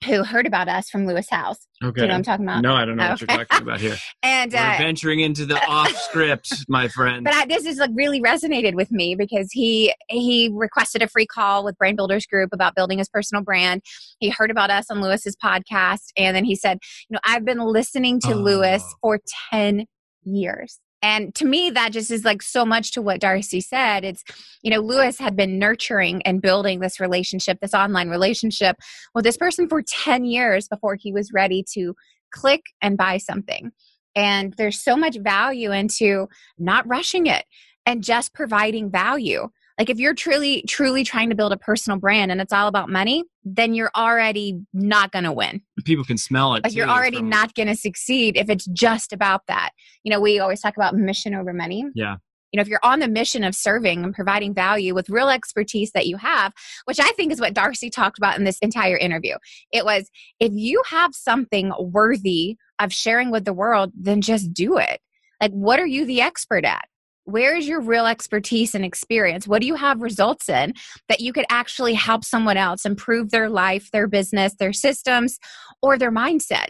who 0.05 0.24
heard 0.24 0.48
about 0.48 0.67
us 0.67 0.89
from 0.89 1.05
Lewis 1.05 1.27
Howes. 1.29 1.67
Okay. 1.84 1.91
Do 1.93 2.01
you 2.01 2.08
know 2.08 2.13
what 2.13 2.17
I'm 2.17 2.24
talking 2.24 2.46
about? 2.46 2.62
No, 2.62 2.74
I 2.74 2.86
don't 2.86 2.98
know 2.98 3.03
okay. 3.03 3.12
what 3.12 3.22
you're 3.22 3.46
talking 3.46 3.67
about 3.67 3.79
here. 3.79 3.96
and 4.24 4.51
We're 4.51 4.60
uh, 4.60 4.77
venturing 4.77 5.20
into 5.20 5.46
the 5.46 5.63
off 5.67 5.96
script, 5.96 6.65
my 6.67 6.88
friend. 6.88 7.24
But 7.24 7.34
I, 7.34 7.46
this 7.46 7.65
is 7.65 7.77
like 7.77 7.91
really 7.93 8.22
resonated 8.22 8.75
with 8.75 8.91
me 8.91 9.15
because 9.15 9.51
he 9.51 9.93
he 10.10 10.50
requested 10.53 11.01
a 11.01 11.08
free 11.08 11.25
call 11.25 11.63
with 11.63 11.77
Brand 11.77 11.98
Builders 11.98 12.25
Group 12.25 12.50
about 12.53 12.75
building 12.75 12.98
his 12.98 13.10
personal 13.10 13.43
brand. 13.43 13.81
He 14.20 14.29
heard 14.29 14.51
about 14.51 14.72
us 14.72 14.89
on 14.89 15.01
Lewis's 15.01 15.36
podcast, 15.36 16.12
and 16.17 16.36
then 16.36 16.46
he 16.46 16.55
said, 16.55 16.79
"You 17.10 17.15
know, 17.15 17.20
I've 17.24 17.46
been 17.46 17.60
listening 17.60 18.20
to 18.22 18.34
oh. 18.34 18.38
Lewis 18.38 18.84
for 19.01 19.20
ten 19.50 19.86
years." 20.24 20.79
And 21.01 21.34
to 21.36 21.46
me, 21.46 21.72
that 21.72 21.91
just 21.91 22.12
is 22.12 22.24
like 22.24 22.41
so 22.41 22.65
much 22.65 22.91
to 22.91 23.01
what 23.01 23.20
D'Arcy 23.20 23.62
said. 23.62 24.03
It's, 24.03 24.24
you 24.62 24.70
know, 24.70 24.79
Lewis 24.79 25.17
had 25.17 25.36
been 25.36 25.58
nurturing 25.58 26.22
and 26.24 26.41
building 26.41 26.79
this 26.79 27.00
relationship, 27.00 27.60
this 27.60 27.74
online 27.74 28.10
relationship 28.10 28.75
with 29.15 29.24
this 29.24 29.38
person 29.38 29.67
for 29.67 29.81
10 29.81 30.25
years 30.25 30.67
before 30.67 30.96
he 30.96 31.12
was 31.12 31.31
ready 31.34 31.63
to 31.74 31.96
click 32.31 32.62
and 32.81 32.98
buy 32.98 33.17
something. 33.17 33.72
And 34.15 34.53
there's 34.58 34.84
so 34.84 34.96
much 34.96 35.17
value 35.17 35.72
into 35.72 36.27
not 36.58 36.88
rushing 36.88 37.27
it 37.27 37.46
and 37.86 38.03
just 38.03 38.34
providing 38.34 38.91
value. 38.91 39.48
Like 39.79 39.89
if 39.89 40.00
you're 40.00 40.13
truly 40.13 40.63
truly 40.67 41.03
trying 41.03 41.29
to 41.29 41.36
build 41.36 41.53
a 41.53 41.58
personal 41.58 41.98
brand 41.98 42.31
and 42.31 42.39
it's 42.39 42.53
all 42.53 42.67
about 42.67 42.89
money, 42.89 43.24
then 43.43 43.74
you're 43.74 43.91
already 43.96 44.60
not 44.74 45.12
going 45.12 45.24
to 45.24 45.31
win. 45.31 45.62
People 45.82 46.06
can 46.06 46.18
smell 46.18 46.56
it. 46.56 46.64
Like 46.64 46.74
you're 46.74 46.90
already 46.90 47.18
from... 47.18 47.30
not 47.30 47.56
going 47.56 47.68
to 47.68 47.76
succeed 47.76 48.38
if 48.38 48.50
it's 48.50 48.66
just 48.66 49.14
about 49.14 49.42
that. 49.48 49.72
You 50.04 50.12
know, 50.12 50.20
we 50.20 50.40
always 50.40 50.62
talk 50.62 50.76
about 50.76 50.96
mission 50.96 51.36
over 51.36 51.54
money. 51.54 51.86
Yeah 51.96 52.18
you 52.52 52.58
know 52.58 52.62
if 52.62 52.68
you're 52.68 52.80
on 52.84 53.00
the 53.00 53.08
mission 53.08 53.44
of 53.44 53.56
serving 53.56 54.04
and 54.04 54.14
providing 54.14 54.54
value 54.54 54.94
with 54.94 55.10
real 55.10 55.30
expertise 55.30 55.92
that 55.92 56.08
you 56.08 56.18
have 56.18 56.54
which 56.86 57.00
i 57.00 57.10
think 57.12 57.32
is 57.32 57.40
what 57.40 57.54
D'Arcy 57.54 57.90
talked 57.90 58.18
about 58.18 58.38
in 58.38 58.44
this 58.44 58.60
entire 58.60 58.98
interview 58.98 59.36
it 59.72 59.86
was 59.86 60.10
if 60.40 60.52
you 60.54 60.84
have 60.90 61.14
something 61.14 61.72
worthy 61.80 62.58
of 62.80 62.94
sharing 62.94 63.32
with 63.32 63.46
the 63.46 63.54
world 63.54 63.92
then 63.96 64.22
just 64.22 64.54
do 64.54 64.78
it 64.78 65.00
like 65.42 65.52
what 65.52 65.80
are 65.80 65.88
you 65.88 66.06
the 66.06 66.22
expert 66.22 66.66
at 66.66 66.86
where 67.25 67.56
is 67.56 67.68
your 67.68 67.82
real 67.82 68.06
expertise 68.06 68.75
and 68.75 68.84
experience? 68.84 69.48
What 69.48 69.62
do 69.62 69.68
you 69.68 69.75
have 69.75 70.01
results 70.01 70.50
in 70.50 70.74
that 71.08 71.20
you 71.20 71.34
could 71.34 71.46
actually 71.50 71.94
help 71.94 72.25
someone 72.25 72.58
else 72.58 72.86
improve 72.86 73.32
their 73.32 73.50
life, 73.50 73.90
their 73.92 74.08
business, 74.08 74.56
their 74.60 74.74
systems, 74.74 75.38
or 75.82 75.98
their 75.98 76.12
mindset? 76.12 76.70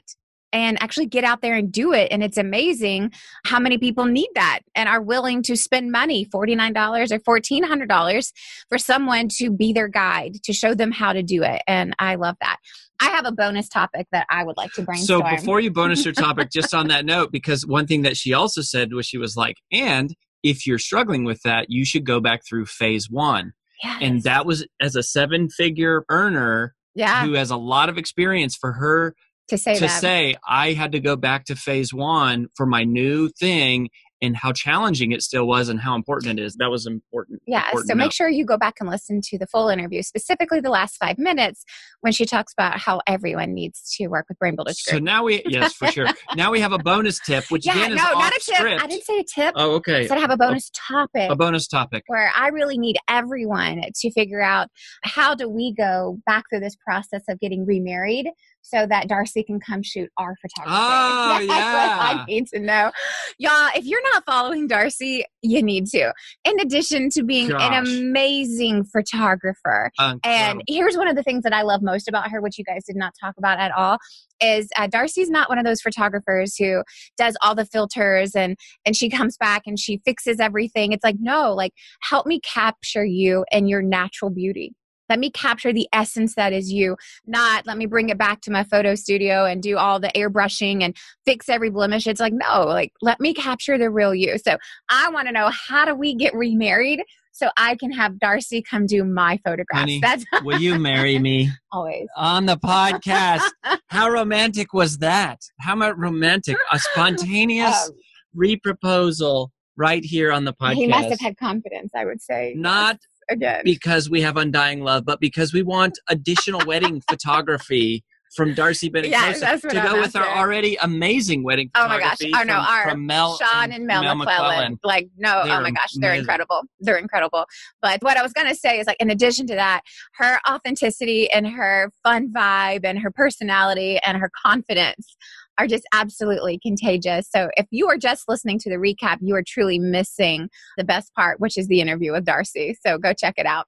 and 0.53 0.81
actually 0.81 1.05
get 1.05 1.23
out 1.23 1.41
there 1.41 1.55
and 1.55 1.71
do 1.71 1.93
it. 1.93 2.09
And 2.11 2.23
it's 2.23 2.37
amazing 2.37 3.11
how 3.45 3.59
many 3.59 3.77
people 3.77 4.05
need 4.05 4.29
that 4.35 4.59
and 4.75 4.89
are 4.89 5.01
willing 5.01 5.41
to 5.43 5.55
spend 5.55 5.91
money 5.91 6.25
$49 6.25 7.11
or 7.11 7.39
$1,400 7.39 8.31
for 8.69 8.77
someone 8.77 9.27
to 9.37 9.49
be 9.49 9.73
their 9.73 9.87
guide, 9.87 10.43
to 10.43 10.53
show 10.53 10.73
them 10.73 10.91
how 10.91 11.13
to 11.13 11.23
do 11.23 11.43
it. 11.43 11.61
And 11.67 11.95
I 11.99 12.15
love 12.15 12.35
that. 12.41 12.57
I 12.99 13.05
have 13.05 13.25
a 13.25 13.31
bonus 13.31 13.67
topic 13.67 14.07
that 14.11 14.27
I 14.29 14.43
would 14.43 14.57
like 14.57 14.73
to 14.73 14.83
bring. 14.83 14.99
So 14.99 15.23
before 15.23 15.59
you 15.59 15.71
bonus 15.71 16.05
your 16.05 16.13
topic, 16.13 16.51
just 16.51 16.73
on 16.73 16.87
that 16.89 17.05
note, 17.05 17.31
because 17.31 17.65
one 17.65 17.87
thing 17.87 18.03
that 18.03 18.15
she 18.15 18.33
also 18.33 18.61
said 18.61 18.93
was 18.93 19.07
she 19.07 19.17
was 19.17 19.35
like, 19.35 19.57
and 19.71 20.13
if 20.43 20.65
you're 20.65 20.79
struggling 20.79 21.23
with 21.23 21.41
that, 21.43 21.67
you 21.69 21.85
should 21.85 22.05
go 22.05 22.19
back 22.19 22.41
through 22.47 22.65
phase 22.65 23.09
one. 23.09 23.53
Yes. 23.83 23.97
And 24.01 24.23
that 24.23 24.45
was 24.45 24.65
as 24.79 24.95
a 24.95 25.03
seven 25.03 25.49
figure 25.49 26.03
earner 26.09 26.75
yeah. 26.93 27.25
who 27.25 27.33
has 27.33 27.51
a 27.51 27.57
lot 27.57 27.89
of 27.89 27.97
experience 27.97 28.55
for 28.55 28.73
her 28.73 29.15
to 29.47 29.57
say 29.57 29.75
to 29.75 29.81
that. 29.81 30.01
say 30.01 30.35
I 30.47 30.73
had 30.73 30.91
to 30.93 30.99
go 30.99 31.15
back 31.15 31.45
to 31.45 31.55
phase 31.55 31.93
one 31.93 32.47
for 32.55 32.65
my 32.65 32.83
new 32.83 33.29
thing 33.29 33.89
and 34.21 34.35
how 34.37 34.51
challenging 34.51 35.11
it 35.11 35.21
still 35.21 35.47
was 35.47 35.69
and 35.69 35.79
how 35.79 35.95
important 35.95 36.39
it 36.39 36.43
is. 36.43 36.55
That 36.55 36.69
was 36.69 36.85
important. 36.85 37.41
Yeah. 37.47 37.65
Important 37.65 37.89
so 37.89 37.95
make 37.95 38.11
sure 38.11 38.29
you 38.29 38.45
go 38.45 38.57
back 38.57 38.75
and 38.79 38.89
listen 38.89 39.19
to 39.25 39.37
the 39.37 39.47
full 39.47 39.69
interview, 39.69 40.01
specifically 40.03 40.59
the 40.59 40.69
last 40.69 40.97
five 40.97 41.17
minutes 41.17 41.65
when 42.01 42.13
she 42.13 42.25
talks 42.25 42.53
about 42.53 42.79
how 42.79 43.01
everyone 43.07 43.53
needs 43.53 43.95
to 43.97 44.07
work 44.07 44.25
with 44.29 44.37
Brand 44.39 44.55
Builders 44.55 44.81
So 44.83 44.99
now 44.99 45.23
we, 45.23 45.43
yes, 45.45 45.73
for 45.73 45.87
sure. 45.87 46.07
now 46.35 46.51
we 46.51 46.59
have 46.59 46.71
a 46.71 46.77
bonus 46.77 47.19
tip, 47.19 47.45
which 47.49 47.65
yeah, 47.65 47.73
again 47.73 47.95
no, 47.95 47.95
is 47.95 48.13
not 48.13 48.31
a 48.31 48.39
tip. 48.39 48.55
Script. 48.55 48.81
I 48.81 48.87
didn't 48.87 49.03
say 49.03 49.19
a 49.19 49.23
tip. 49.23 49.53
Oh, 49.57 49.71
okay. 49.75 50.07
I 50.09 50.15
I 50.15 50.19
have 50.19 50.31
a 50.31 50.37
bonus 50.37 50.69
a, 50.69 50.93
topic. 50.93 51.31
A 51.31 51.35
bonus 51.35 51.67
topic. 51.67 52.03
Where 52.07 52.31
I 52.35 52.49
really 52.49 52.77
need 52.77 52.97
everyone 53.07 53.81
to 53.93 54.11
figure 54.11 54.41
out 54.41 54.69
how 55.03 55.35
do 55.35 55.49
we 55.49 55.73
go 55.73 56.19
back 56.25 56.45
through 56.49 56.59
this 56.59 56.75
process 56.75 57.23
of 57.27 57.39
getting 57.39 57.65
remarried 57.65 58.27
so 58.61 58.85
that 58.87 59.07
D'Arcy 59.07 59.43
can 59.43 59.59
come 59.59 59.83
shoot 59.83 60.09
our 60.17 60.35
photography. 60.41 60.75
Oh, 60.77 61.45
That's 61.47 61.49
yeah. 61.49 61.97
I 62.21 62.25
need 62.25 62.47
to 62.47 62.59
know. 62.59 62.91
Y'all, 63.37 63.69
if 63.75 63.85
you're 63.85 64.03
not 64.13 64.23
following 64.25 64.67
D'Arcy, 64.67 65.25
you 65.41 65.61
need 65.61 65.87
to. 65.87 66.13
In 66.45 66.59
addition 66.59 67.09
to 67.11 67.23
being 67.23 67.49
Gosh. 67.49 67.61
an 67.61 67.85
amazing 67.85 68.85
photographer. 68.85 69.91
And 70.23 70.61
here's 70.67 70.95
one 70.95 71.07
of 71.07 71.15
the 71.15 71.23
things 71.23 71.43
that 71.43 71.53
I 71.53 71.63
love 71.63 71.81
most 71.81 72.07
about 72.07 72.29
her, 72.29 72.41
which 72.41 72.57
you 72.57 72.63
guys 72.63 72.83
did 72.85 72.95
not 72.95 73.13
talk 73.19 73.35
about 73.37 73.59
at 73.59 73.71
all, 73.71 73.97
is 74.41 74.69
uh, 74.77 74.87
D'Arcy's 74.87 75.29
not 75.29 75.49
one 75.49 75.59
of 75.59 75.65
those 75.65 75.81
photographers 75.81 76.55
who 76.57 76.83
does 77.17 77.37
all 77.41 77.55
the 77.55 77.65
filters 77.65 78.35
and 78.35 78.57
and 78.85 78.95
she 78.95 79.09
comes 79.09 79.37
back 79.37 79.63
and 79.65 79.79
she 79.79 80.01
fixes 80.03 80.39
everything. 80.39 80.91
It's 80.91 81.03
like, 81.03 81.17
no, 81.19 81.53
like 81.53 81.73
help 82.01 82.25
me 82.25 82.39
capture 82.39 83.05
you 83.05 83.45
and 83.51 83.69
your 83.69 83.81
natural 83.81 84.31
beauty 84.31 84.73
let 85.11 85.19
me 85.19 85.29
capture 85.29 85.73
the 85.73 85.89
essence 85.91 86.35
that 86.35 86.53
is 86.53 86.71
you, 86.71 86.95
not 87.27 87.67
let 87.67 87.77
me 87.77 87.85
bring 87.85 88.07
it 88.07 88.17
back 88.17 88.39
to 88.39 88.49
my 88.49 88.63
photo 88.63 88.95
studio 88.95 89.43
and 89.43 89.61
do 89.61 89.77
all 89.77 89.99
the 89.99 90.07
airbrushing 90.15 90.81
and 90.81 90.95
fix 91.25 91.49
every 91.49 91.69
blemish. 91.69 92.07
It's 92.07 92.21
like, 92.21 92.31
no, 92.31 92.63
like 92.63 92.93
let 93.01 93.19
me 93.19 93.33
capture 93.33 93.77
the 93.77 93.89
real 93.89 94.15
you. 94.15 94.37
So 94.37 94.57
I 94.87 95.09
want 95.09 95.27
to 95.27 95.33
know 95.33 95.49
how 95.49 95.83
do 95.83 95.93
we 95.95 96.15
get 96.15 96.33
remarried 96.33 97.01
so 97.33 97.49
I 97.57 97.75
can 97.75 97.91
have 97.91 98.19
D'Arcy 98.19 98.61
come 98.61 98.85
do 98.85 99.03
my 99.03 99.37
photographs. 99.43 99.81
Honey, 99.81 99.99
That's 99.99 100.23
will 100.43 100.61
you 100.61 100.79
marry 100.79 101.19
me? 101.19 101.51
Always. 101.73 102.07
On 102.15 102.45
the 102.45 102.55
podcast. 102.57 103.49
How 103.89 104.09
romantic 104.09 104.71
was 104.71 104.99
that? 104.99 105.41
How 105.59 105.75
much 105.75 105.95
romantic? 105.97 106.55
A 106.71 106.79
spontaneous 106.79 107.89
um, 107.89 107.95
reproposal 108.37 109.49
right 109.75 110.05
here 110.05 110.31
on 110.31 110.45
the 110.45 110.53
podcast. 110.53 110.75
He 110.75 110.87
must 110.87 111.09
have 111.09 111.19
had 111.19 111.37
confidence, 111.37 111.91
I 111.93 112.05
would 112.05 112.21
say. 112.21 112.53
Not 112.55 112.99
again 113.31 113.61
because 113.63 114.09
we 114.09 114.21
have 114.21 114.37
undying 114.37 114.81
love, 114.81 115.05
but 115.05 115.19
because 115.19 115.53
we 115.53 115.63
want 115.63 115.99
additional 116.07 116.61
wedding 116.65 117.01
photography 117.09 118.03
from 118.35 118.53
D'Arcy 118.53 118.89
Bennett 118.89 119.11
yes, 119.11 119.41
to 119.61 119.69
go 119.69 119.79
I'm 119.79 119.99
with 119.99 120.15
our 120.15 120.25
already 120.37 120.77
amazing 120.81 121.43
wedding 121.43 121.69
Oh 121.75 121.87
my 121.87 121.99
gosh. 121.99 122.17
Oh 122.33 122.43
no, 122.43 122.53
our 122.53 122.89
from 122.89 123.05
Mel 123.05 123.37
Sean 123.37 123.71
and 123.71 123.85
Mel, 123.85 124.01
Mel 124.03 124.15
McClellan. 124.15 124.47
McClellan. 124.47 124.79
Like 124.83 125.09
no, 125.17 125.41
oh 125.43 125.47
they're 125.47 125.57
oh 125.57 125.61
my 125.61 125.71
gosh, 125.71 125.91
they're 125.95 126.11
amazing. 126.11 126.21
incredible. 126.21 126.61
They're 126.79 126.97
incredible. 126.97 127.45
But 127.81 128.01
what 128.01 128.17
I 128.17 128.23
was 128.23 128.31
gonna 128.31 128.55
say 128.55 128.79
is 128.79 128.87
like 128.87 128.97
in 129.01 129.09
addition 129.09 129.47
to 129.47 129.55
that, 129.55 129.81
her 130.15 130.39
authenticity 130.49 131.29
and 131.31 131.45
her 131.47 131.91
fun 132.03 132.31
vibe 132.31 132.81
and 132.85 132.99
her 132.99 133.11
personality 133.11 133.99
and 134.05 134.17
her 134.17 134.31
confidence 134.45 135.17
are 135.61 135.67
just 135.67 135.87
absolutely 135.93 136.57
contagious. 136.59 137.29
So 137.29 137.49
if 137.55 137.67
you 137.69 137.87
are 137.87 137.97
just 137.97 138.23
listening 138.27 138.57
to 138.59 138.69
the 138.69 138.77
recap, 138.77 139.17
you 139.21 139.35
are 139.35 139.43
truly 139.45 139.77
missing 139.77 140.49
the 140.75 140.83
best 140.83 141.13
part, 141.13 141.39
which 141.39 141.57
is 141.57 141.67
the 141.67 141.81
interview 141.81 142.13
with 142.13 142.25
D'Arcy. 142.25 142.75
So 142.83 142.97
go 142.97 143.13
check 143.13 143.35
it 143.37 143.45
out. 143.45 143.67